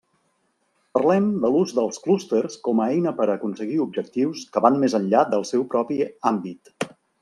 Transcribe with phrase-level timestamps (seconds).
[0.97, 5.01] Parlem de l'ús dels clústers com a eina per a aconseguir objectius que van més
[5.03, 6.05] enllà del seu propi
[6.37, 6.79] àmbit.